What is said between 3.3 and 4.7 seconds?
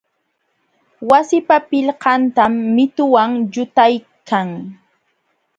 llutaykan.